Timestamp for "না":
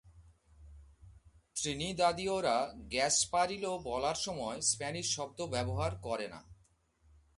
6.27-6.41